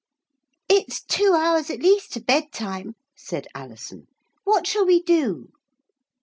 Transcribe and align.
'It's 0.67 1.03
two 1.03 1.35
hours 1.37 1.69
at 1.69 1.83
least 1.83 2.11
to 2.11 2.19
bedtime,' 2.21 2.95
said 3.15 3.45
Alison. 3.53 4.07
'What 4.45 4.65
shall 4.65 4.87
we 4.87 5.03
do?' 5.03 5.51